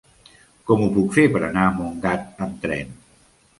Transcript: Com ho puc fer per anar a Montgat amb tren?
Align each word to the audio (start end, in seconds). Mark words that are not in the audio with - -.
Com 0.69 0.81
ho 0.85 0.87
puc 0.95 1.11
fer 1.17 1.27
per 1.35 1.43
anar 1.49 1.67
a 1.67 1.75
Montgat 1.83 2.43
amb 2.49 2.59
tren? 2.67 2.93